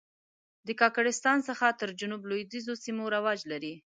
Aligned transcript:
د 0.67 0.69
کاکړستان 0.81 1.37
څخه 1.49 1.65
تر 1.79 1.89
جنوب 1.99 2.21
لوېدیځو 2.29 2.73
سیمو 2.83 3.03
رواج 3.15 3.39
لري. 3.51 3.73